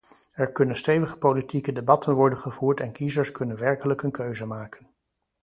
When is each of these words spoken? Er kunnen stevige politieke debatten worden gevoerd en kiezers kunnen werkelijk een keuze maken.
Er 0.35 0.47
kunnen 0.51 0.75
stevige 0.75 1.17
politieke 1.17 1.71
debatten 1.71 2.13
worden 2.15 2.37
gevoerd 2.39 2.79
en 2.79 2.91
kiezers 2.93 3.31
kunnen 3.31 3.57
werkelijk 3.59 4.01
een 4.01 4.11
keuze 4.11 4.45
maken. 4.45 4.87